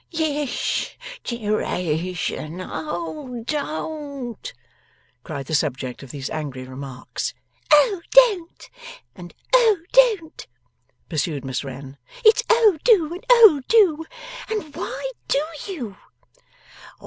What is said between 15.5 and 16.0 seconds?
you?